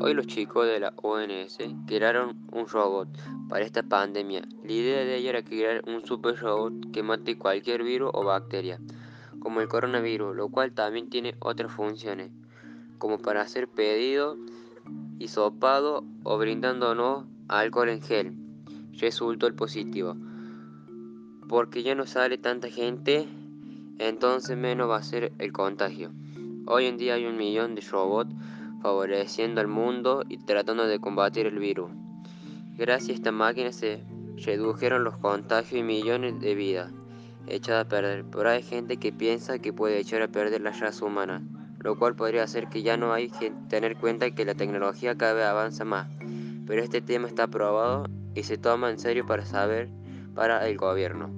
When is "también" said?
10.72-11.10